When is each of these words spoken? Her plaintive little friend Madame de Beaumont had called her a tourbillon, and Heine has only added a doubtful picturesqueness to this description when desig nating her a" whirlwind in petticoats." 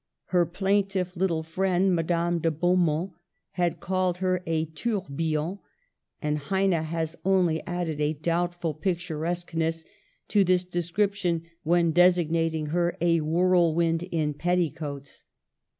Her 0.29 0.47
plaintive 0.47 1.15
little 1.15 1.43
friend 1.43 1.93
Madame 1.95 2.39
de 2.39 2.49
Beaumont 2.49 3.11
had 3.51 3.79
called 3.79 4.17
her 4.17 4.41
a 4.47 4.65
tourbillon, 4.65 5.59
and 6.23 6.39
Heine 6.39 6.71
has 6.83 7.15
only 7.23 7.63
added 7.67 8.01
a 8.01 8.13
doubtful 8.13 8.73
picturesqueness 8.73 9.85
to 10.29 10.43
this 10.43 10.65
description 10.65 11.43
when 11.61 11.93
desig 11.93 12.31
nating 12.31 12.69
her 12.69 12.97
a" 12.99 13.19
whirlwind 13.19 14.01
in 14.11 14.33
petticoats." 14.33 15.23